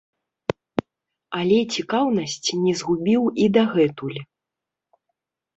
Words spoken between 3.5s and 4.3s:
дагэтуль.